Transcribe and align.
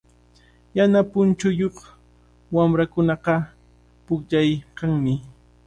Yana 0.77 0.99
punchuyuq 1.11 1.75
wamrakunaqa 2.55 3.33
pukllaykanmi. 4.05 5.13